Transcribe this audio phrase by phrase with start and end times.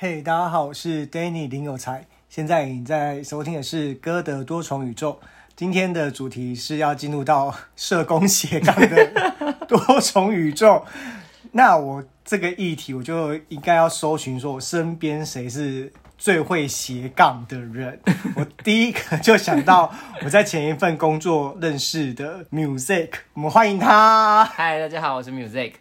[0.00, 2.06] 嘿，hey, 大家好，我是 Danny 林有才。
[2.28, 5.18] 现在你在收听的是《歌的多重宇宙》。
[5.56, 10.86] 今天的主题是要进入到社工斜杠的多重宇宙。
[11.50, 18.00] 那我这个议题，我就应该要搜寻说，我身边谁是最会斜杠的人。
[18.36, 19.92] 我第一个就想到
[20.22, 24.44] 我在前一份工作认识的 Music，我们欢迎他。
[24.44, 25.72] 嗨，大家好，我是 Music。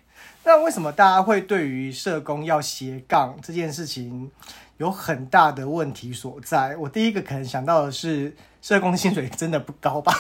[0.47, 4.31] 那为什么大家会对于社工要斜杠这件事情
[4.77, 6.73] 有很大的问题所在？
[6.77, 10.13] 我第一个可能想到的是，社工薪水真的不高吧？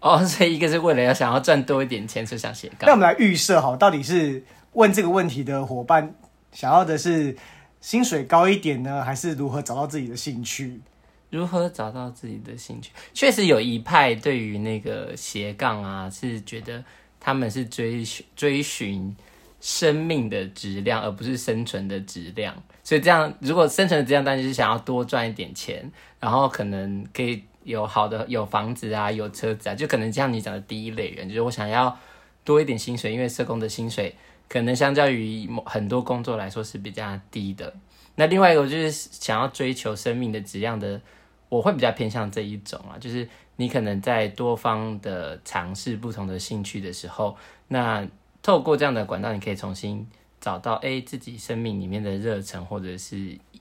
[0.00, 2.86] 哦，所以一个是为了要想要赚多一点钱，就想斜杠。
[2.86, 4.42] 那我们来预设好，到底是
[4.72, 6.14] 问这个问题的伙伴
[6.50, 7.36] 想要的是
[7.82, 10.80] 薪水高一点呢，还是如何找到自己的兴趣？
[11.28, 12.90] 如何找到自己的兴趣？
[13.12, 16.82] 确实有一派对于那个斜杠啊，是觉得
[17.20, 19.14] 他们是追寻追寻。
[19.60, 22.54] 生命的质量，而不是生存的质量。
[22.84, 25.90] 所以这样，如果生存的质量，当然就是想要多赚一点钱，
[26.20, 31.98] 然后可能可以有好的有房子啊，有车子啊，就可能像你讲的第一类人，就是我想要
[32.44, 34.14] 多一点薪水，因为社工的薪水
[34.48, 37.74] 可能相较于很多工作来说是比较低的。
[38.14, 41.00] 那另外一个就是想要追求生命的质量的，
[41.48, 48.06] 我会比较偏向这一种啊，就是你可能在多方的尝试不同的兴趣的时候，那。
[48.48, 50.08] 透过这样的管道，你可以重新
[50.40, 53.18] 找到诶自己生命里面的热忱或者是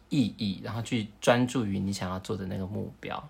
[0.08, 3.22] 意义，然后去专注于你想要做的那个目标。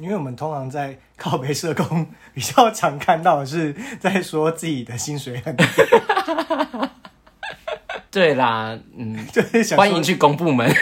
[0.00, 5.64] 因为我们通常在靠北社工比较常看到的是在说自己的薪水很低。
[8.12, 10.72] 对啦，嗯， 就是欢迎去公部门。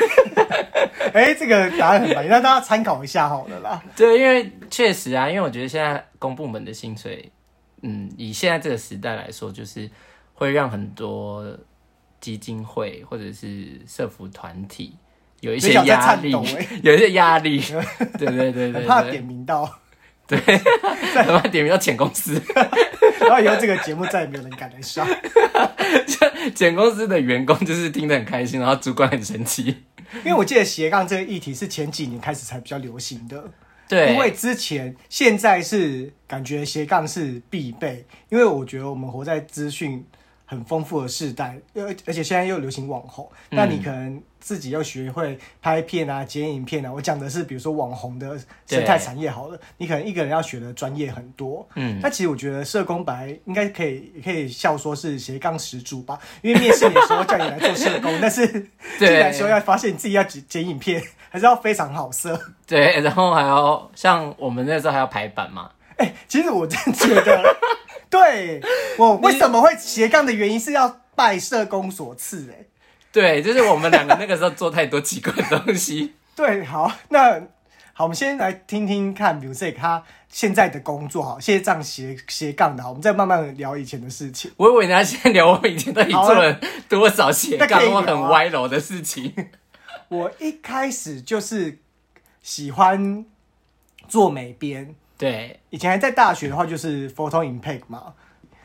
[1.15, 3.83] 哎，这个答案很满意，让大家参考一下好了啦。
[3.97, 7.33] 对，因为确实啊，因为我觉得现在公部门的薪水，
[7.81, 9.91] 嗯，以现在这个时代来说，就是。
[10.39, 11.45] 会让很多
[12.21, 14.95] 基金会或者是社服团体
[15.41, 17.61] 有一些压力，欸、 有一些压力，
[18.17, 19.69] 对对对对，怕点名到，
[20.29, 22.41] 对，怕点名到前公司，
[23.21, 25.05] 然后以后这个节目再也没有人敢来上。
[26.55, 29.65] 前公司的员工就是听得很开心，然后主管很生气，
[30.25, 33.45] 因为我记得斜杠这个议题是前几年开始才比较流行的，
[33.89, 40.07] 对，因为之前现在是感觉斜杠是必备，因为我觉得我们活在资讯。
[40.51, 46.91] 很丰富的世代，而而且现在又流行网红，那、嗯、你可能自己要学会拍片啊、剪影片啊。
[46.91, 51.69] 我讲的是，比如说网红的生态产业好了，你可能一个人要学的专业很多。
[51.75, 58.49] 嗯，那其实我觉得社工本来应该可以可以笑说是斜杠始祖吧，因为面试你的时候叫你来做社工， 但是
[58.99, 62.41] 进来时候要发现你自己要剪剪影片，还是要非常好色。
[62.67, 65.71] 对，然后还要像我们那时候还要排版嘛。
[65.99, 67.43] 哎、欸，其实我真觉得。
[68.11, 68.61] 对，
[68.97, 72.65] 我 为什么会斜杠的原因是要拜社工所赐哎，
[73.13, 76.15] 对，就是我们两个那个时候做太多奇怪的东西。
[76.35, 77.41] 对，好，那
[77.93, 84.51] 好，我们先来听听看，比如说他现在的工作，哈，现在这样斜斜杠的，好，我们再慢慢聊以前的事情。
[84.57, 89.35] 我以为你要先聊我们以前到底做了多少斜杠或很歪楼的事情。
[90.09, 91.79] 我一开始就是
[92.41, 93.27] 喜欢
[94.07, 94.95] 做美编。
[95.19, 98.15] 对，以前还在大学的话，就是 photo impact 嘛。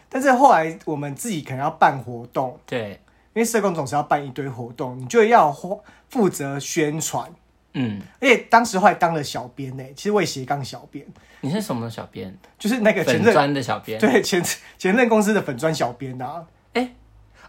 [0.07, 2.91] 但是后来我们自己可能要办活动，对，
[3.33, 7.27] 因为社工总是要办一堆活动，你就要负负责宣传，
[7.73, 7.99] 嗯。
[8.21, 11.03] 而且当时后来当了小编呢，其实我也斜杠小编。
[11.41, 12.37] 你是什么小编？
[12.59, 14.41] 就是那个前粉专的小编，对，前
[14.77, 16.45] 前任公司的粉砖小编啊。
[16.73, 16.93] 哎，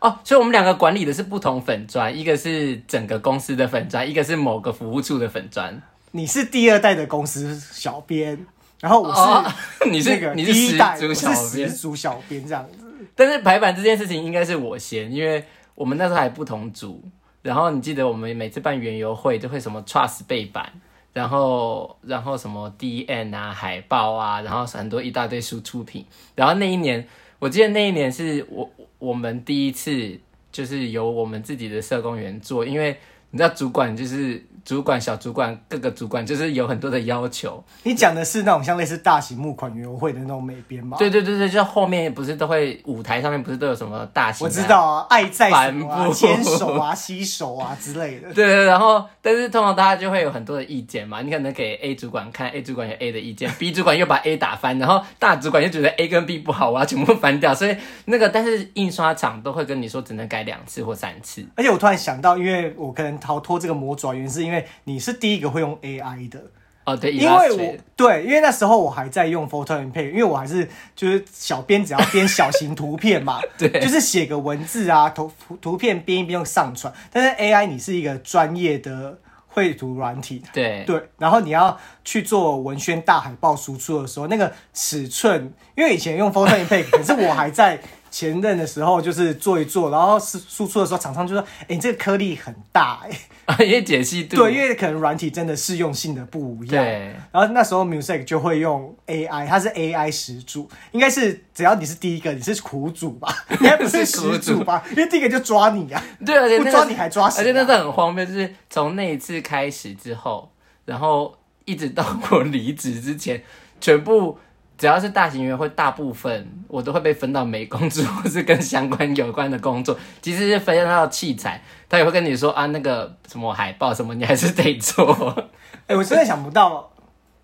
[0.00, 5.82] 哦，所以我们两个管理的是不同粉砖，一个是整个公司的粉砖，一个是某个服务处的粉砖。
[6.12, 8.46] 你是第二代的公司小编。
[8.84, 9.42] 然后我是、哦、
[9.90, 12.84] 你是那个你是始祖小编，始祖小编这样子。
[13.14, 15.42] 但是排版这件事情应该是我先，因为
[15.74, 17.02] 我们那时候还不同组。
[17.40, 20.70] 然后你记得我们每次办园游会都会什么 Trust 背板，
[21.14, 26.04] 然后然后什么 DN 啊海报啊，然后很多一大堆输出品。
[26.34, 27.08] 然后那一年
[27.38, 30.20] 我记得那一年是我我们第一次
[30.52, 32.94] 就是由我们自己的社工员做，因为
[33.30, 34.44] 你知道主管就是。
[34.64, 37.62] 主管、小主管、各个主管，就是有很多的要求。
[37.82, 40.96] 你讲的是那种像类似大型募款园游会的那种美编吗？
[40.98, 44.46] 对对对对，就后面不是都会舞台上面不是都有什么大型？
[44.46, 48.32] 我知道啊，爱在什么啊，牵手啊、洗手啊之类的。
[48.34, 51.20] 对对，然后但是通常大家就会有很多的意见嘛。
[51.20, 57.54] 你可能给 A 主管看，A 主管有 A 的意见，B 主管又把 A 打翻，然后大主管又觉得 A 跟 B 不好，我要全部翻掉。
[57.54, 61.46] 所以那个，但是印刷厂都会跟你说只能改两次或三次。
[61.54, 64.53] 而且我突然想到，因为我可能逃脱这个魔爪，原因是因为
[64.84, 66.42] 你是第一个会用 AI 的，
[66.84, 75.30] 哦，对，因为我对，因为那时候我还在用 Photoshop Paint，因为我还是就是小编，只要编小型图片嘛， 对，就是写个文字啊，图
[75.60, 76.92] 图片编一编用上传。
[77.10, 87.80] 但是 AI 你是一个专业的绘图软体，对对，然后你要去做文宣大海报输出的时候，那个尺寸，因为以前用 Photoshop Paint， 可是我还在。
[88.14, 97.12] 前任的时候就是做一做，然后输输出的时候，厂商就说：“哎、欸，你这个颗粒很大、欸，哎， 因为解析度，对，因为可能软体真的适用性的不一样。”对。
[97.32, 103.34] 然后那时候 music 就会用 AI，它是 AI 始祖，应该是只要你是第一个，你是苦主吧？
[103.50, 104.84] 应该不是始祖吧？
[104.90, 106.24] 因为第一个就抓你呀、啊。
[106.24, 107.42] 对，而且、那个、不抓你还抓谁、啊？
[107.42, 110.52] 而且那是很荒谬，就是从那一次开始之后，
[110.84, 113.42] 然后一直到我离职之前，
[113.80, 114.38] 全部。
[114.76, 119.96] 只要是大型园会，大部分我都会被分到美工组， 或是跟相关有关的工作。
[120.20, 125.12] 即使是分到器材，他也会跟你说啊，那个什么海报什么，你还是得做。
[125.86, 126.90] 哎、欸，我真的想不到，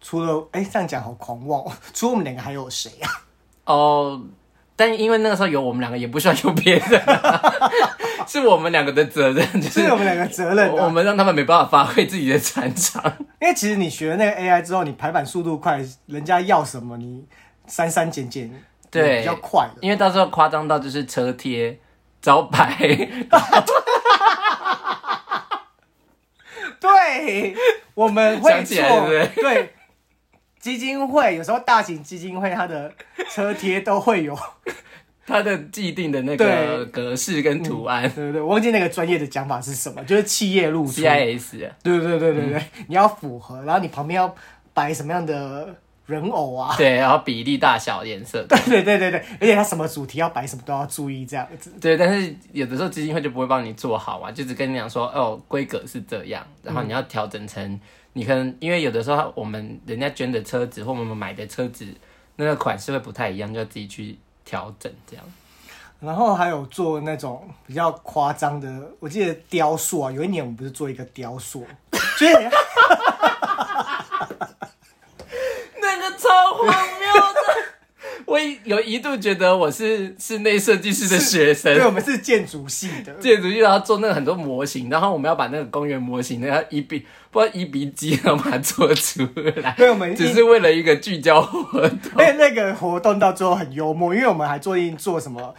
[0.00, 3.08] 除了哎、欸、这样讲好狂妄，除了我们两个还有谁啊？
[3.64, 4.22] 哦。
[4.76, 7.02] 但因为那个时候有我们两个，也不需要有别人，
[8.28, 10.70] 是我们两个的责任， 就是我们两个责任。
[10.72, 13.02] 我们让他们没办法发挥自己的专长。
[13.40, 17.24] 因为其实你学了那个 AI 之后，你排版速度快，人家要什么你
[17.66, 18.50] 删删减减，
[18.90, 19.68] 对，比较快。
[19.80, 21.78] 因为到时候夸张到就是车贴、
[22.20, 22.76] 招牌，
[26.80, 27.54] 对，
[27.94, 28.76] 我们会做，
[29.06, 29.74] 对，对。
[30.60, 32.92] 基金会有时候大型基金会它的
[33.30, 34.38] 车贴都会有
[35.26, 44.34] 它的既定的那个格式跟图案，对对对，我忘记那个专业的讲法是什么，就是企业路 CIS，对对对对对对，你要符合，然后你旁边要
[44.74, 45.74] 摆什么样的
[46.06, 46.74] 人偶啊？
[46.76, 51.72] 对，然后比例大小颜色， 对对对对对，而且它什么主题要摆什么都要注意这样子。
[51.80, 57.80] 对，但是有的时候基金会就不会帮你做好啊，就只跟你讲说哦，规格是这样，然后你要调整成。
[58.12, 61.86] 你可能因为有的时候我们人家捐的车子或我们买的车子
[62.34, 64.18] 那个款式会不太一样，就要自己去
[64.50, 65.24] 调整这样。
[66.00, 68.68] 然后还有做那种比较夸张的，
[68.98, 71.64] 我记得雕塑啊，有一年我们不是做一个雕塑，
[72.18, 72.32] 所 以
[75.80, 76.66] 那个超荒。
[78.30, 89.74] 我有一度觉得我是室内设计师的学生，对，我们是建筑系的，建筑系然后做那个很多模型，然后我们要把那个公园模型，那个一比不知道一比几，然后把它做出来。
[89.76, 91.98] 对，我们只是为了一个聚焦活动。
[92.12, 95.52] 因为那个活动到最后很幽默，因为我们还做一做什么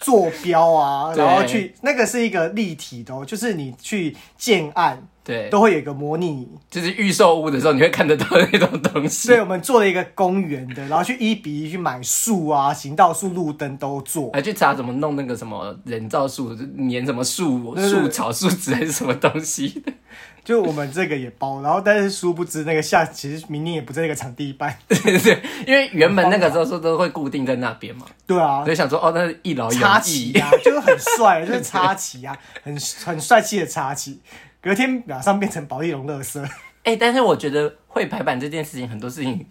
[0.00, 5.06] 坐标啊，然后去那个是一个立体的，哦就是你去建案。
[5.26, 9.26] 对，都会有一个模拟，就是预售屋的时候，你会看得到那种东西。
[9.26, 19.92] 对，我们做了一个公园的，然后去一比一去买树啊，行道树、路灯都做，还去查怎么弄那个什么人造树，粘什么树树草、树枝还是什么东西的。
[20.44, 24.72] 就我们这个也包，然后但是殊不知那个下其实明年也不在那个场地办。
[24.86, 28.06] 对对，因为原本那个时候说都会固定在那边嘛。
[28.28, 32.72] 对啊，所以想说哦，那是一劳插旗啊，就是很帅，就是插旗啊，很
[33.04, 34.20] 很帅气的插旗。
[34.66, 36.42] 隔天马上变成保丽龙乐色。
[36.82, 39.46] 哎、欸，但是我觉得会排版这件事情，很多事情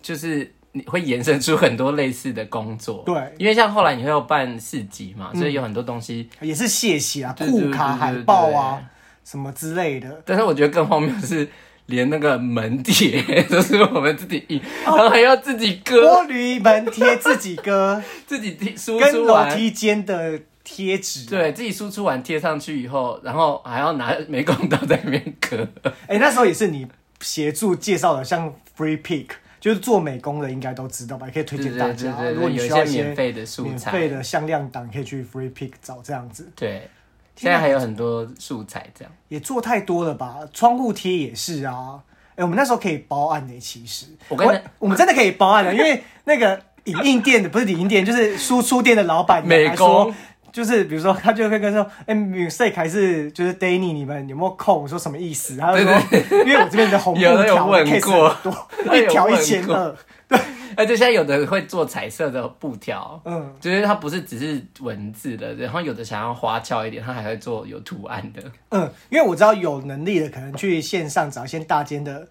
[0.00, 3.02] 就是你会延伸出很多类似的工作。
[3.04, 8.80] 对，因为像后来你会有办市集嘛，所以有很多东西、嗯、也是谢谢啊，铺卡、海报啊
[9.22, 10.22] 什么之类的。
[10.24, 11.46] 但是我觉得更荒谬的是，
[11.84, 20.40] 连那个门贴都 是我们自己印，然后还要自己割玻璃门贴，自己割， 自己贴 输出跟楼梯间的。
[20.64, 25.68] 贴纸、啊，对自己输出完贴上去以后，然后还要拿美工刀在里面割。
[26.08, 26.88] 哎、欸，那时候也是你
[27.20, 29.26] 协助介绍的，像 Free Pick，
[29.60, 31.26] 就是做美工的应该都知道吧？
[31.26, 31.94] 也可以推荐大家。
[31.94, 36.50] 对对对对，如果你需要一些免费的素材、免费的向量档，可以去 Free Pick 找这样子。
[36.56, 36.88] 对，
[37.36, 40.38] 现在还有很多素材，这样也做太多了吧？
[40.52, 42.02] 窗户贴也是啊。
[42.30, 50.12] 哎、欸，我们那时候可以包案的、欸，其实我跟我，我们真的可以包案的，因为那个影印店的不是影印店，就是输出店的老板美工。
[50.54, 55.56] 就是比如说，他就会跟说：“哎、欸，music 还是就是 Danny，你们有没有空？”我说什么意思？
[55.56, 58.54] 他就说：“对对对，因为我这边的红布条有问过，多
[58.96, 59.92] 一条一千二。”
[60.28, 60.38] 对，
[60.76, 68.40] 而且现在有的会做彩色的布条，嗯，就是它不是只是文字的，然后有的想要花俏一点，它还会做有图案的。
[68.68, 72.28] 嗯，因为我知道有能力的可能去线上找一些大间的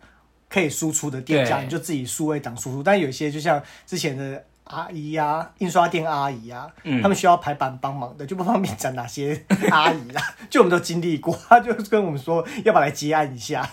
[0.50, 2.82] 可以输出的店家，你就自己数位档输出。
[2.82, 4.42] 但有一些就像之前的。
[4.66, 10.22] 阿姨呀、啊，印刷店阿姨呀、啊，嗯、他们需要排版帮忙的，就不方便讲哪些 阿姨啦。
[10.50, 13.70] 就我们都经历过，他就跟我们说要不要来接案一下。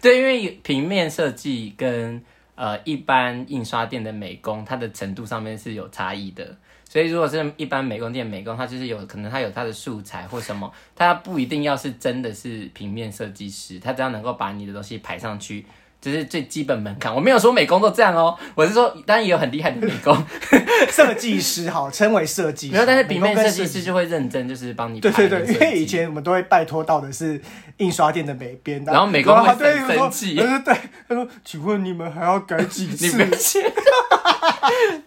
[0.00, 2.22] 对，因为平面设计跟
[2.54, 6.56] 呃一般印刷店的美工，它的程度上面是有差异的。
[6.88, 15.66] 所以如果是一般美工店美工，它就是有可能它有它的素材或什么，它不一定要是真的是平面设计师，他只要能够把你的东西排上去。
[16.00, 17.14] 这是最基本门槛。
[17.14, 20.16] 我没有说美工都这样哦，我是说当然也有很厉害的美工
[20.90, 22.72] 设计师，好称为设计师。
[22.72, 25.00] 没有，但是平面设计师就会认真，就是帮你。
[25.00, 27.40] 对对对，因为以前我们都会拜托到的是
[27.78, 30.34] 印刷店的美编，然后美工会很生气。
[30.34, 30.76] 对对对，
[31.08, 33.62] 他说：“请问你们还要改几次？”你们先。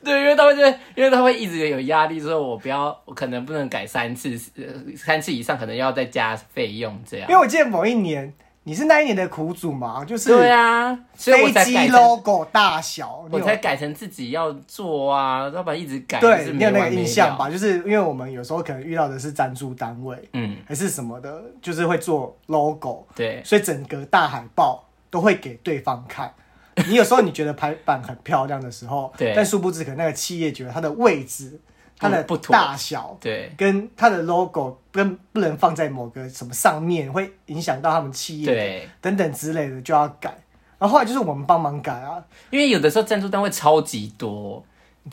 [0.03, 4.37] 对，因为他会觉得，因为他会一直有压力，说我不要，我可能不能改三次，
[4.97, 7.29] 三次以上可能要再加费用这样。
[7.29, 8.33] 因为我记得某一年
[8.63, 16.19] 你是那一年的苦主嘛，就是对啊，所以我才改 logo 大小，我才改成自己要做啊，要不然一直改。
[16.19, 17.49] 对，你有那个印象吧？
[17.49, 26.31] 就是因为我们有时候可能遇到的是赞助单位，嗯，还是什么的，就是会做 logo，对，所以整个大海报都会给对方看。
[26.87, 31.59] 你有时候你觉得排版很漂亮的时候， 对，但殊不知可能那个企业觉得它的位置、
[32.01, 40.35] 它的大小，对，跟它的 logo 跟不能放在某个什么上面，会影响到他们企业，对，等等之类的就要改。
[40.79, 44.65] 然后后来就是我们帮忙改啊，因为有的时候赞助单位超级多，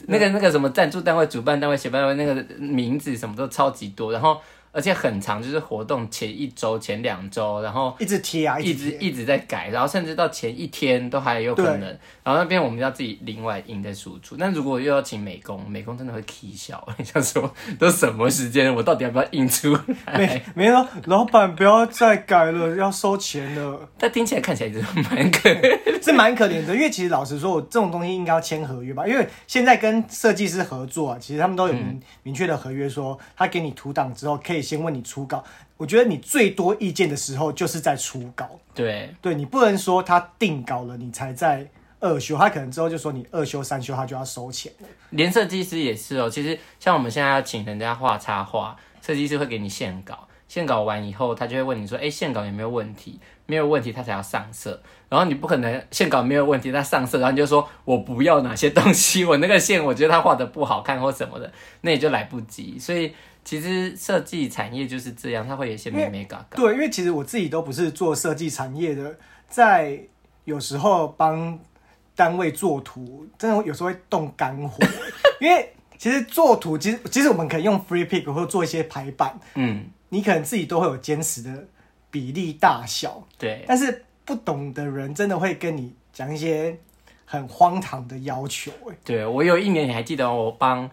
[0.06, 4.40] 那个那个什么赞助单位、主办单位、协办单位那个名字什么都超级多，然后。
[4.70, 11.88] 而且很长，就是活动前一周、前两周，然后一直贴啊，一直一直在改，然后甚至到前一天都还有可能。
[12.22, 14.36] 然后那边我们要自己另外印在输出。
[14.38, 19.74] 那如果又要请美工，美工真的会气笑， 想说都什么时间，我到底要不要印出
[20.06, 20.18] 来？
[20.18, 23.88] 没没有，老板不要再改了，要收钱了。
[23.98, 26.74] 但听起来看起来是蛮可怜，是蛮可怜的。
[26.74, 29.06] 因为其实老实说，我这种东西应该要签合约吧？
[29.06, 34.57] 因为现在跟设计师合作啊，其实他们都有明、嗯、明确的合约说，说他给你图档之后可以。
[34.60, 35.42] 先问你初稿，
[35.76, 38.50] 我觉得你最多意见的时候就是在初稿。
[38.74, 41.66] 对，对你不能说他定稿了，你才在
[42.00, 44.88] 二修，他可能之后就说你二修三修，他就要收钱了。
[45.10, 46.30] 连设计师也是哦。
[46.30, 53.18] 其实像我们现在要请人家画插画，设计师会给你线稿，线稿完以后，他就会问你说：“哎，线稿有没有问题？
[53.48, 54.80] 没有问题，他才要上色。
[55.08, 61.52] 然后你不可能线稿没有问题，他上色，然后你就说我不要哪些东西，我那个线我觉得他画的不好看或什么的，
[61.82, 62.78] 那也就来不及。
[62.78, 63.12] 所以。
[63.44, 66.58] 其实设计产业就是这样，他会有一些眉眉角角。
[66.58, 69.16] 对，因为其实我自己都不是做设计产业的，
[69.48, 69.98] 在
[70.44, 71.58] 有时候帮
[72.14, 74.84] 单位做图，真的有时候会动肝火。
[75.40, 81.64] 因为其实做图，其实其实我们可以用 free pick 或做一些排版，嗯，你可能自己都会有坚持的
[82.10, 83.64] 比例大小，对。
[83.66, 86.76] 但是不懂的人真的会跟你讲一些
[87.24, 88.94] 很荒唐的要求，哎。
[89.04, 90.90] 对，我有一年你还记得我帮。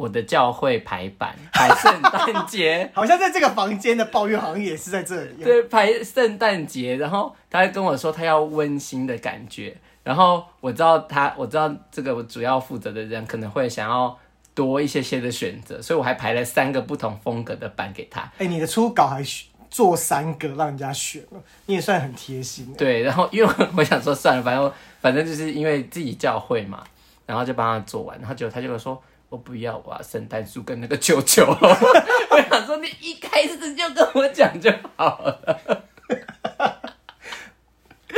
[0.00, 5.44] 我的教会排版排圣诞节， 好像在这个房间的抱怨好像也是在这里。
[5.44, 14.18] 对，排圣诞节，然后他还跟我说他要温馨的感觉，然后我知道他，我知道这个我主要负责的人可能会想要
[14.54, 18.22] 多一些些的选择，所以我还排了三个不同风格的版给他。
[18.22, 19.22] 哎、欸，你的初稿还
[19.70, 22.74] 做三个让人家选了，你也算很贴心。
[22.74, 26.84] 对，然后因为我想说算了，反正反正就是因为自己教会嘛，
[27.26, 29.02] 然后就帮他做完，然后结果他就说。
[29.30, 31.44] 我不要啊，圣诞树跟那个球球。
[31.46, 35.84] 我想说，你一开始就跟我讲就好了。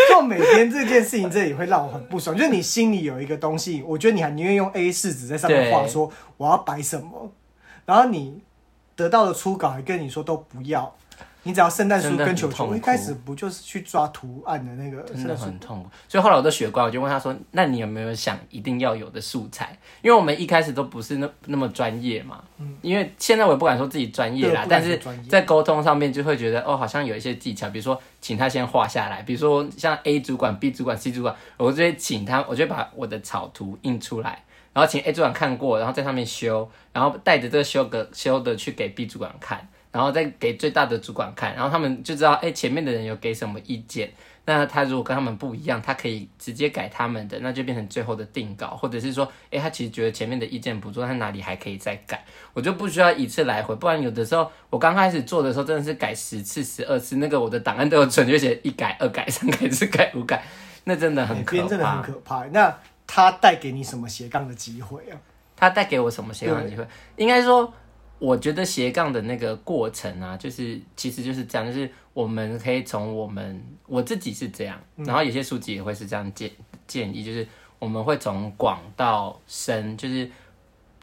[0.08, 2.34] 做每天这件事情，这也会让我很不爽。
[2.34, 7.30] 就是你心里有一个东西，我觉得你还宁愿用 A 四纸在上面画，说我要摆什么，
[7.84, 8.40] 然后你
[8.96, 10.96] 得到的初稿还跟你说都不要。
[11.44, 15.02] 你只要圣诞树跟球球，一开始不就是去抓图案的那个？
[15.12, 15.90] 真的很痛苦。
[16.08, 22.42] 所以后来我都学乖，我就问他说：“那你有没有想一定要有的素材？”因为我们一开始都不是那那么专业嘛。
[22.58, 22.76] 嗯。
[22.80, 39.68] 因为现在我也不敢说自己专业啦，但是在沟通上面就会觉得哦，好像有一些技巧，比如说请他先画下来，比如说像 A 主管、B 主管、C 主管，我就会请他，我就会把我的草图印出来，然后请 A 主管看过，然后在上面修，然后带着这个修个修的去给 B 主管看。
[39.92, 44.10] 然后再给最大的主管看，然后他们就知道，哎，前面的人有给什么意见。
[44.44, 53.72] 那他如果跟他们不一样，他可以直接改他们的，那就变成最后的定稿，或者是说，哎，他其实觉得前面的意见不错，他哪里还可以再改，我就不需要一次来回。
[53.76, 60.42] 不然有的时候我刚开始做的时候，真的是改十次、十二次，那个我的档案都有准确写一改、二改、三改、四改、五改，
[60.84, 61.68] 那真的很可怕。
[61.68, 62.44] 真的很可怕。
[62.46, 65.14] 那他带给你什么斜杠的机会啊？
[65.54, 66.84] 他带给我什么斜杠的机会？
[67.14, 67.72] 应该说。
[68.22, 76.48] 我觉得斜杠的那个过程啊，就是其实就是这样，就是我们可以从我们我自己是这样，然后有些书籍也会是这样建
[76.86, 77.44] 建议，就是
[77.80, 80.30] 我们会从广到深，就是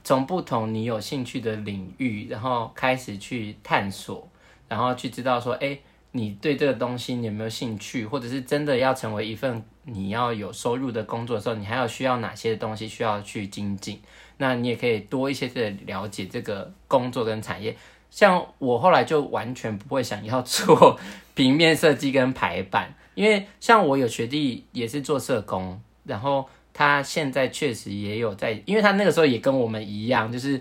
[0.01, 4.25] 从不同你有兴趣的领域，然后开始去探索，
[4.69, 5.77] 然后去知道说，哎，
[6.11, 14.01] 你对这个东西你有没有兴趣，或者是真的要成为一份你要有收入的工作的时候，你还要需要哪些东西需要去精进。
[14.37, 17.75] 那你也可以多一些的了解这个工作跟产业，
[18.09, 20.99] 像我后来就完全不会想要做
[21.35, 30.59] 平面设计跟排版，因为像我有学弟也是做社工，然后他现在确实也有在，因为他那个时候也跟我们一样，就是。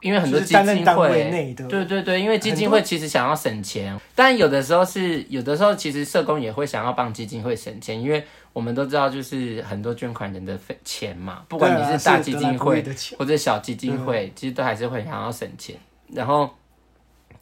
[0.00, 1.30] 因为很多基金会，
[1.68, 12.82] 对对对，因为基金会其实想要省钱，但有的时候是有的时候，其实社工也会想要帮基金会省钱，因为我们都知道，就是很多捐款人的费钱嘛，不管你是大基金会
[13.18, 15.76] 或者小基金会，其实都还是会想要省钱。
[16.12, 16.48] 然后，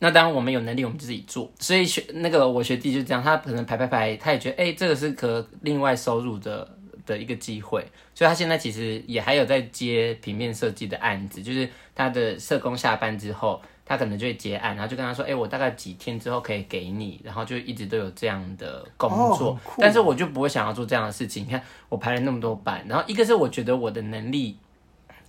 [0.00, 1.50] 那当然我们有能力，我们就自己做。
[1.58, 6.76] 所以学那个我学弟就这样，他可能排排排，他也觉得，哎，这个是可另外收入的。
[7.08, 7.80] 的一个机会，
[8.14, 19.52] 所以他现在其实也还有在接平面设计的案子，就是他的社工下班之后，他可能就会接案，然后就跟他说：“哎、欸，我大概几天之后可以给你。”然后就一直都有这样的工作。
[19.52, 21.46] 哦、但是我就不会想要做这样的事情。
[21.46, 24.58] 你看，我排了那么多班，然后一个是我觉得我的能力，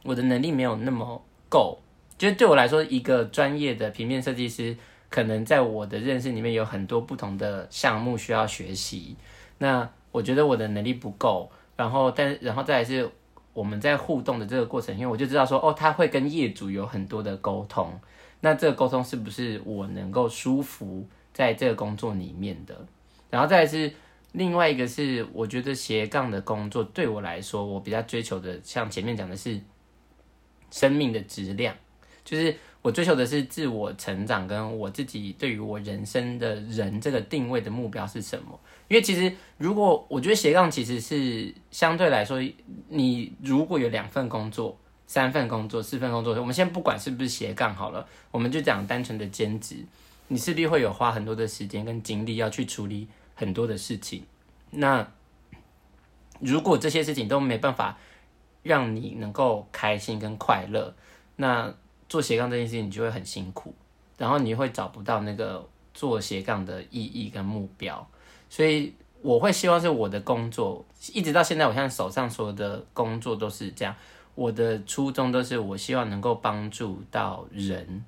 [0.03, 1.79] 我的能力没有那么够，
[2.17, 4.75] 就是对我来说，一个专业的平面设计师，
[5.09, 9.15] 可能在我的认识里面有很多不同的项目需要学习。
[9.59, 11.50] 那我觉得我的能力不够。
[11.79, 13.09] 然后，但然后再来是
[13.53, 17.98] 我们在互动的这个过程，因为我就知道说，哦，他会跟业主有很多的沟通，
[18.41, 22.86] 那这个沟通是不是我能够舒服在这个工作里面的？
[23.29, 23.89] 然后再来是
[24.33, 29.57] 另外一个是，我觉得斜杠的工作对我来说，我比较追求的，像前面讲的是
[30.71, 31.74] 生命的质量，
[32.29, 38.59] 就是我追求的是自我成长，跟我自己对于我人生的人这个定位的目标是什么？
[38.88, 42.39] 因为其实，如果我觉得斜杠其实是相对来说，
[42.88, 49.83] 你如果有两份工作、三份工作、四份工作，我们先不管是不是斜杠好了，我们就讲单纯的兼职，
[50.27, 54.24] 你势必会有花很多的时间跟精力要去处理很多的事情。
[54.69, 55.12] 那
[56.39, 57.98] 如果这些事情都没办法
[58.62, 60.93] 让你能够开心跟快乐，
[61.36, 61.74] 那
[62.10, 63.74] 做斜杠这件事情你就会很辛苦，
[64.18, 68.06] 然后你会找不到那个做斜杠的意义跟目标。
[68.50, 73.96] 所以我会希望是我的工作，一直到现在，我现在手上所有的工作都是这样。
[74.36, 78.04] 我的初衷都是我希望能够帮助到人。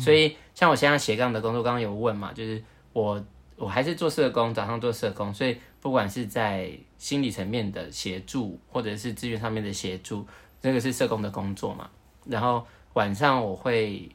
[0.00, 2.60] 所以像我现在斜杠的工作，刚刚有问嘛，就是
[2.92, 3.22] 我
[3.56, 10.26] 我还是做社工，早上做社工，所以不管是在心理层面的协助，或者是资源上面的协助，
[10.60, 11.88] 这个是社工的工作嘛。
[12.24, 14.08] 然后晚上我会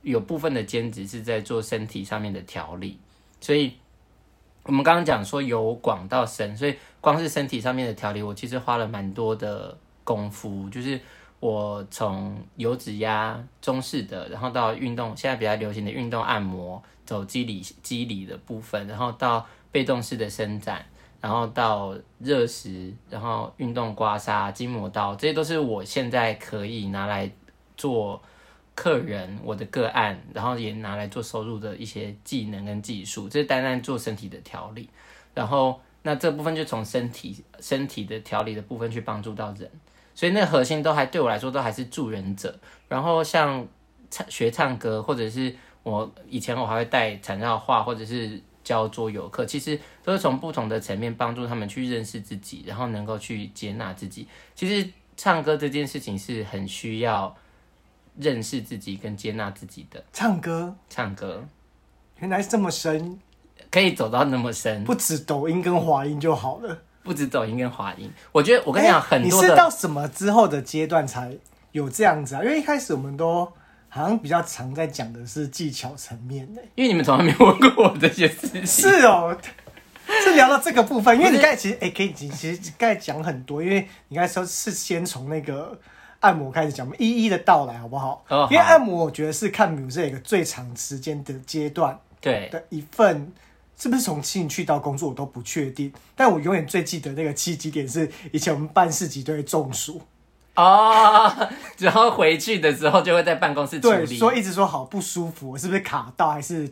[0.00, 2.98] 有部分的兼职是在做身体上面的调理，
[3.40, 3.74] 所以。
[4.64, 10.68] 我们刚刚讲说由广到深，所以光是身体上面的调理，我其实花了蛮多的功夫。
[10.68, 11.00] 就是
[11.40, 20.84] 我从油指压中式的，然后到运动，现在比较流行的运动按摩，走肌理肌理的部分，然后到被动式的伸展，
[21.22, 27.30] 然后到热石，然后运动刮痧、筋膜刀，这些都是我现在可以拿来
[27.78, 28.22] 做。
[28.80, 34.88] 客人，我的个案，然后也拿来做收入的一些技能跟技术，这是单单做身体的调理。
[35.34, 39.68] 然后那这部分就从身体身体的调理的部分去帮助到人，
[40.14, 42.56] 所以那核心都还对我来说都还是助人者。
[42.86, 43.66] 然后像
[44.12, 54.28] 唱学唱歌，或者是我以前我还会带禅绕画，或者是教桌游课，其实都是从不同的层面帮助他们去认识自己，然后能够去接纳自己。
[54.54, 57.36] 其实唱歌这件事情是很需要。
[58.20, 61.44] 认识自己跟接纳自己的唱歌，唱歌，
[62.18, 63.16] 原来是这么深，
[63.70, 68.10] 可以走到那么深，不止抖音跟滑音就好了，不止抖音跟滑音。
[68.32, 71.32] 我觉得我跟你讲，很多、欸、你是到什么之后的阶段才
[71.70, 72.42] 有这样子啊？
[72.42, 73.44] 因为一开始我们都
[73.88, 78.66] 好像比较常在讲的是技巧层面的，因为你们从来没有问过我这些事情。
[78.66, 79.38] 是哦，
[80.24, 85.78] 是聊到这个部分，因为你刚才其实哎、欸，可以其实刚才讲很多，因为你刚才说是先从那个。
[86.20, 88.24] 按摩开始讲，我们一一的到来好不好？
[88.28, 93.32] 哦、因为按摩，我觉得是看 music 最长时间的阶段，对的一份，
[93.76, 95.92] 是不是从兴趣到工作我都不确定。
[96.16, 100.00] 但我永远最记得那个契机点是，以前我们办市集都会中暑
[100.56, 101.32] 哦，
[101.78, 106.68] 然后回去的时候就会在办公室处理，对，说一直说好不舒服，是不是卡到还是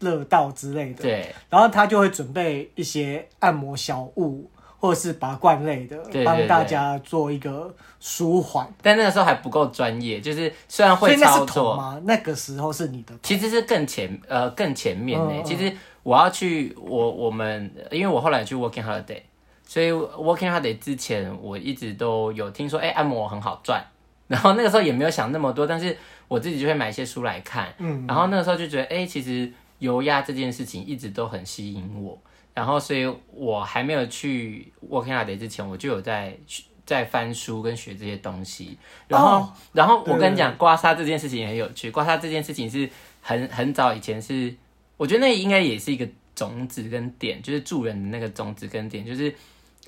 [0.00, 1.02] 热到之类的？
[1.02, 4.50] 对，然后他就会准备一些按摩小物。
[4.78, 8.66] 或者是拔罐类的，帮大家做一个舒缓。
[8.80, 12.00] 但那个时候还不够专业，就是虽然会操作吗？
[12.04, 15.32] 那个时候是你的，其实是更前呃更前面呢。
[15.32, 19.20] 嗯、其实我要去我我们，因为我后来去 working holiday，
[19.66, 23.84] 所以 working holiday 之前我一直都有听说，哎、欸，按摩很好赚。
[24.28, 25.96] 然后那个时候也没有想那么多，但是
[26.28, 27.66] 我自己就会买一些书来看。
[27.78, 32.16] 嗯，然后那个时候就觉得，哎、欸，其实油压这件事情一直都很吸引我。
[32.58, 36.36] 然后，所以我还没有去 Working Holiday 之前，我就有在
[36.84, 38.76] 在翻书跟学这些东西。
[39.06, 41.88] 然后，哦、然后我跟你讲，刮痧这件事情也很有趣。
[41.92, 42.90] 刮痧这件事情是
[43.22, 44.52] 很很早以前是，
[44.96, 49.32] 我觉得那应该也是一个种子跟点，就是助人的那个种子跟点，就是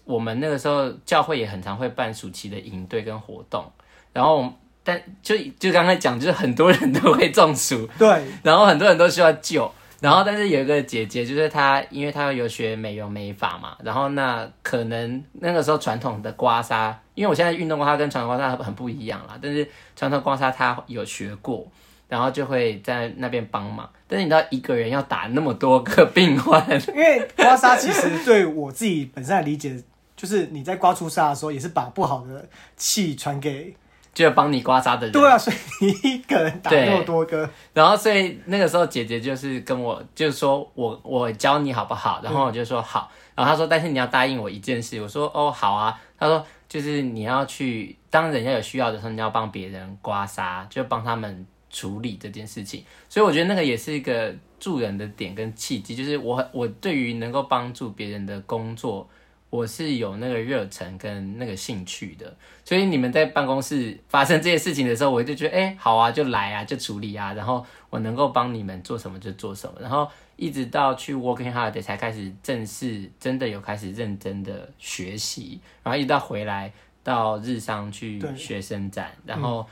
[0.05, 3.69] 我们那个时候教会也很常会办暑期的营队跟活动，
[4.13, 4.49] 然后
[4.85, 9.69] 但就就刚才讲，就是很多人都会中暑，对，然后很多人都需要救。
[10.01, 21.67] 然后，但是有一个姐姐，就是她，因为她有学美容美发嘛，然后那可能那个时候传统的刮痧，因为我现在运动刮跟传统刮痧很不一样啦，但是传统刮痧她有学过，
[22.09, 23.89] 然后就会在那边帮忙。
[24.09, 29.79] 但是你知道，一个人要打那么多个病患， 因为刮痧其实对我自己本身的理解，
[30.17, 33.77] 就是你在刮出痧的时候，也是把不好的气传给。
[34.13, 42.21] 就要帮你刮痧的人，对啊，所以你一个人打那么多个，然后所以那个时候姐姐就是跟我，就是说我我教你好不好？
[42.23, 52.85] 然后我就说好，然后她说，但是你要答应我一件事，我说哦好啊，她说就是你要去，当人家有需要的时候，你要帮别人刮痧，就帮他们处理这件事情。
[53.09, 59.09] 所以我觉得那个也是一个助人的点跟契机，就是我我对于能够帮助别人的工作。
[59.51, 62.33] 我是有那个热忱跟那个兴趣的，
[62.65, 79.67] 所以你们在办公室发生这些事情的时候，我就觉得，哎、欸，好啊，就来啊，就处理啊，然后我能够帮你们做什么就做什么，然后一直到去 Working Holiday 才开始正式真的有开始认真的学习，然后一直到回来到日商去学生展，然后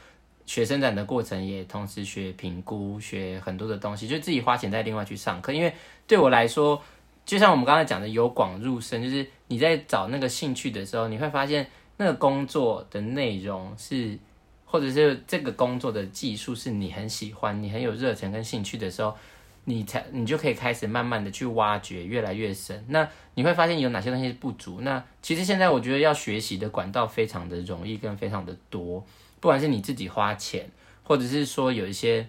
[0.45, 5.73] 学生展的过程也同时学评估，学很多的东西，就自己花钱再另外去上课，因为
[6.09, 6.83] 对我来说。
[7.25, 14.19] 就像我们刚才讲的，由广入深，就是你在找那个兴趣的时候，你会发现那个工作的内容是，
[14.65, 19.17] 或者是这个工作的技术是你很喜欢、你很有热忱跟兴趣的时候，
[19.65, 22.85] 你才你就可以开始慢慢的去挖掘，越来越深。
[22.89, 24.81] 那你会发现有哪些东西不足？
[24.83, 29.05] 那其实现在我觉得要学习的管道非常的容易跟非常的多，
[29.41, 30.71] 不管是你自己花钱，
[31.03, 32.29] 或者是说有一些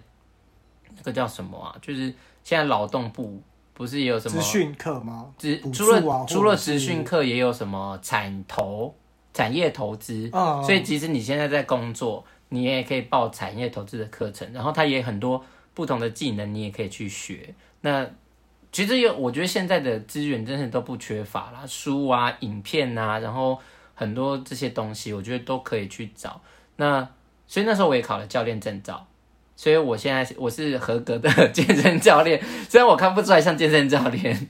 [0.96, 3.42] 那个叫什么啊，就是现在劳动部。
[3.80, 5.32] 不是也有什么资讯课吗？
[5.72, 8.94] 除了除了资讯课，也有什么产投
[9.32, 10.28] 产业投资。
[10.34, 17.54] 哦，所以其实你现在在工作，你也可以报产业投资的课程，然后它也很多不同的技能，你也可以去学。
[17.80, 18.06] 那
[18.70, 23.58] 其实有，我觉得现在的资源真的都不缺乏啦，书啊、影片啊，然后
[23.94, 26.38] 很多这些东西，我觉得都可以去找。
[26.76, 27.08] 那
[27.46, 29.06] 所以那时候我也考了教练证照。
[29.60, 34.48] 所以我现在我是合格的 健身教练，虽然我看不出来像健身教练，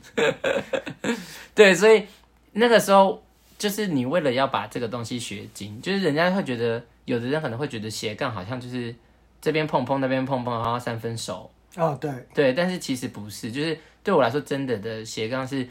[1.53, 2.05] 对，所以
[2.53, 3.20] 那个时候
[3.59, 8.94] 就是你为了要把这个东西学精，就是人家会觉得，有的人可能会觉得斜杠好像就是
[9.40, 15.66] 这边碰碰那边碰碰，然后三分熟哦，对对，但是其实不是，就是对我来说，真的的斜杠是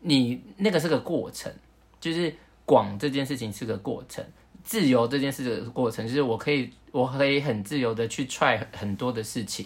[0.00, 1.52] 你那个是个过程，
[2.00, 4.24] 就是广这件事情是个过程。
[4.68, 9.64] 自由这件事的过程，就是我可以，我可以很自由的去 try 很多的事情，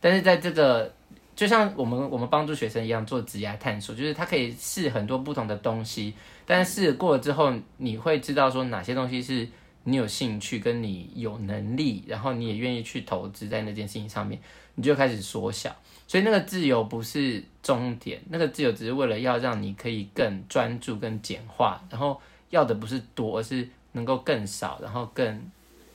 [0.00, 0.94] 但是在这个，
[1.34, 6.14] 就像我们我们帮助学生一样做职业探索，就是他可以试很多不同的东西，
[6.46, 9.48] 但是过了之后，你会知道说哪些东西是
[9.82, 14.40] 你有兴趣，跟你有能力，然后你也愿意去投资在那件事情上面，
[14.76, 15.74] 你就开始缩小。
[16.06, 23.68] 所以那个自由不是终点，那个自由只是为了要让你可以更专注、更简化，然后要的不是多，而是。
[23.96, 25.50] 能够更少，然后更，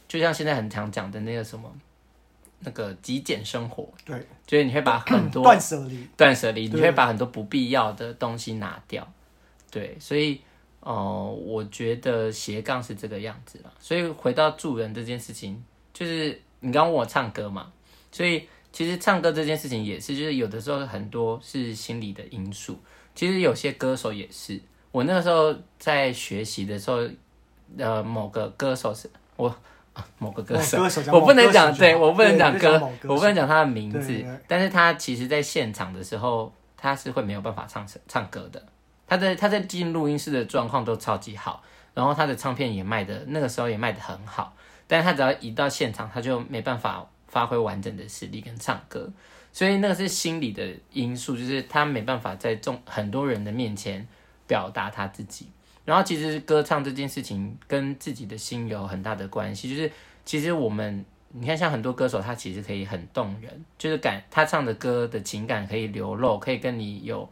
[0.08, 1.72] 就像现在很常讲的那个什么，
[2.60, 9.08] 那个极简生活，对，就是你会把很多 断舍离，断舍离，你会把很多不必要的东西拿掉，
[9.70, 10.42] 对，所以，
[10.80, 13.72] 哦、呃，我觉得斜杠是这个样子了。
[13.80, 17.72] 所以回到助人这件事情，就是你刚刚问我唱歌嘛，
[18.12, 22.80] 所以其实唱歌这件事情也是，就是有的时候很多是心理的因素，
[23.14, 24.60] 其实有些歌手也是，
[24.92, 27.08] 我那个时候在学习的时候。
[27.78, 29.54] 呃，某个歌手是我，
[30.20, 38.64] 某个歌手，歌手我不能讲，对我不能讲歌，我不能讲他的名字，但是他其实在现场的时候，他是会没有办法唱唱歌的。
[39.08, 41.62] 他在他在进录音室的状况都超级好，
[41.94, 44.54] 然后他的唱片也卖的那个时候也卖的很好，
[44.88, 49.10] 但是他只要一到现场，他就没办法发挥完整的实力跟唱歌，
[49.52, 54.08] 所以那个是心理的因素，就是他没办法在众很多人的面前
[54.48, 55.48] 表达他自己。
[55.92, 59.92] 然后其实歌唱这件事情跟自己的心有很大的关系，就是
[60.24, 67.30] 其实我们你看像很多歌手，他其实可以很动人，就是感他唱的歌的情感可以流露，可以跟你有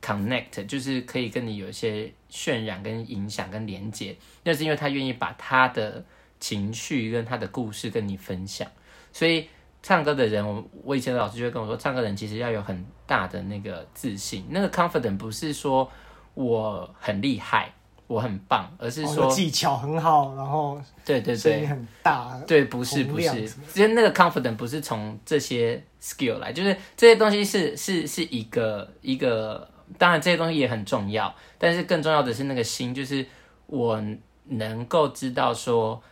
[0.00, 6.02] connect，就是可以跟你有一些渲染跟影响跟连接，那是因为他愿意把他的
[6.40, 8.66] 情绪跟他的故事跟你分享。
[9.12, 9.46] 所以
[9.82, 15.90] 唱歌的人，我我以前的老师就会跟我说，唱歌的人其实要有很大的那个自信，那个 confident 不是说
[16.32, 17.72] 我很厉害。
[18.08, 33.24] 我很棒，而是说、哦、技巧很好，然后对对对，声音很大，对，不是不是，其实那个 confident 不是从这些 skill 来，就是这些东西是是是一个一个，当然这些东西也很重要，但是更重要的是那个心，就是
[33.66, 34.02] 我
[34.46, 36.02] 能够知道说，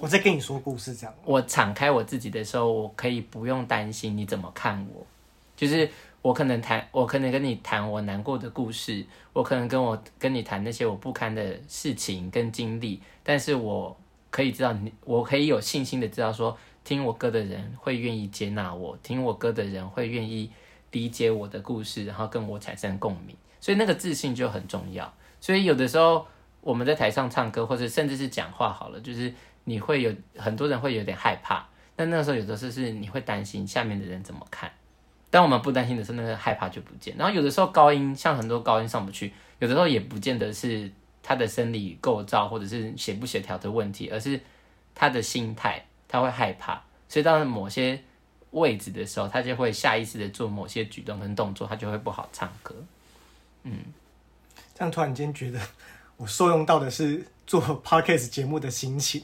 [0.00, 5.06] 我在跟你说故事这样，我敞开我自己的时候，我可以不用担心你怎么看我，
[5.56, 5.90] 就是。
[6.22, 13.96] 我可能谈，我可能跟你谈我难过的故事，我可能跟我跟你谈那些我不堪的事情跟经历，但是我
[14.30, 20.50] 可以知道你，我可以有信心的知道说，听我歌的人会愿意接纳我，听我歌的人会愿意
[20.90, 25.10] 理解我的故事，然后跟我产生共鸣，所以那个自信就很重要。
[25.40, 26.26] 所以有的时候
[26.60, 29.32] 我们在台上唱歌，或者甚至是讲话好了，就是
[29.64, 34.70] 你会有很多人会有点害怕，但那个时候有的时候是你会担心下面的人怎么看。
[35.30, 37.14] 当我们不担心的是，那个害怕就不见。
[37.16, 40.90] 然后有的时候高音，像很多高音上不去，有的时候也不见得是
[41.22, 44.40] 他的生理构造或者是协不协调的问题，而是
[44.92, 46.82] 他的心态，他会害怕。
[47.08, 48.02] 所以到某些
[48.50, 52.74] 位置的时候，他就会下意识的做某些举动跟动作，他就会不好唱歌。
[53.62, 53.78] 嗯，
[54.74, 55.60] 这样突然间觉得
[56.16, 59.22] 我受用到的是做 podcast 节目的心情，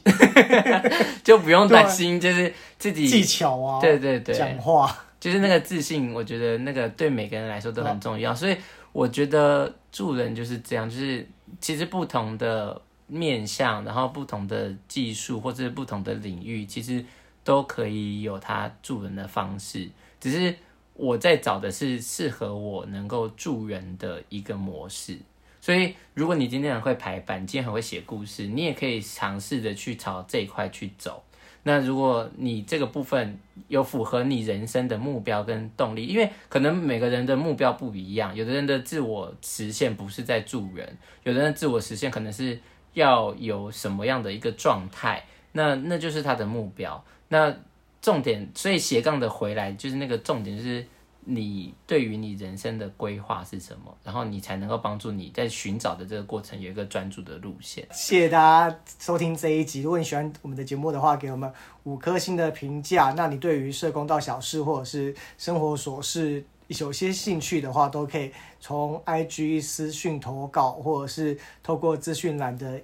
[1.23, 5.03] 就不用担心，就是自己技巧啊，对对对，讲话。
[5.27, 8.55] 就是那个自信，我觉得那个对每个人来说都很重要，所以
[8.93, 11.27] 我觉得助人就是这样，就是
[11.59, 17.03] 其实不同的面向，然后不同的技术或者是不同的领域，其实
[17.43, 19.89] 都可以有他助人的方式，
[20.21, 20.55] 只是
[20.93, 25.17] 我在找的是适合我能够助人的一个模式。
[25.59, 31.21] 所以如果你今天很会排版，今天很会写故事，你也可以尝试着去朝这一块去走。
[31.67, 42.57] 那如果你这个部分有符合你人生的目标跟动力，因为可能每个人的目标不一样，有的人的自我实现不是在助人，有的人的自我实现可能是
[42.93, 47.03] 要有什么样的一个状态，那那就是他的目标。
[47.27, 47.53] 那
[48.01, 50.85] 重点，所以斜杠的回来就是那个重点就是。
[51.29, 53.93] 你对于你人生的规划是什么？
[54.01, 57.85] 然后你才能够帮助你在寻找的这个过程有一个专注的路线。
[57.91, 59.81] 谢谢大家收听这一集。
[59.81, 61.51] 如果你喜欢我们的节目的话，给我们
[61.83, 63.13] 五颗星的评价。
[63.17, 72.79] 那你对于社工到小事或者是生活琐事有些兴趣的话，都可以从 IG 私讯投稿，或者是透过资讯栏的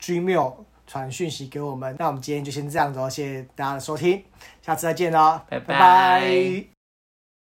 [0.00, 0.54] Gmail
[0.86, 1.94] 传讯息给我们。
[1.98, 4.24] 那我们今天就先这样子哦，谢谢大家的收听，
[4.62, 5.66] 下次再见啦，拜拜。
[5.66, 6.73] 拜拜。